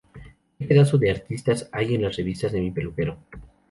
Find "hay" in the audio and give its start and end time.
1.71-1.93